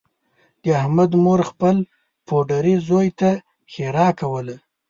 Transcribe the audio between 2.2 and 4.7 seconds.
پوډري زوی ته ښېرا کوله